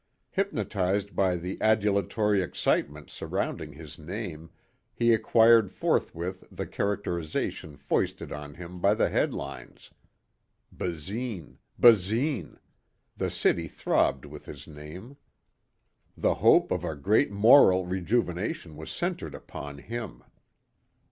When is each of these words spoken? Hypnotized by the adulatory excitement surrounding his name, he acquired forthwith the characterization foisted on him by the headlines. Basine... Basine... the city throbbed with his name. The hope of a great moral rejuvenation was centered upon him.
Hypnotized 0.31 1.15
by 1.15 1.35
the 1.35 1.59
adulatory 1.61 2.41
excitement 2.41 3.11
surrounding 3.11 3.73
his 3.73 3.99
name, 3.99 4.49
he 4.95 5.13
acquired 5.13 5.69
forthwith 5.71 6.43
the 6.51 6.65
characterization 6.65 7.75
foisted 7.77 8.31
on 8.31 8.55
him 8.55 8.79
by 8.79 8.95
the 8.95 9.09
headlines. 9.09 9.91
Basine... 10.75 11.59
Basine... 11.79 12.57
the 13.15 13.29
city 13.29 13.67
throbbed 13.67 14.25
with 14.25 14.45
his 14.45 14.67
name. 14.67 15.17
The 16.17 16.33
hope 16.33 16.71
of 16.71 16.83
a 16.83 16.95
great 16.95 17.29
moral 17.29 17.85
rejuvenation 17.85 18.75
was 18.77 18.89
centered 18.89 19.35
upon 19.35 19.77
him. 19.77 20.23